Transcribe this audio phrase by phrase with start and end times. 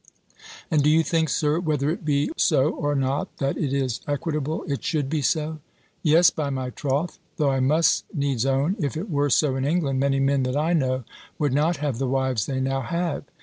[0.71, 4.63] "And do you think, Sir, whether it be so or not, that it is equitable
[4.63, 5.59] it should be so?"
[6.01, 7.19] "Yes, by my troth.
[7.37, 10.73] Though I must needs own, if it were so in England, many men, that I
[10.73, 11.03] know,
[11.37, 13.25] would not have the wives they now have."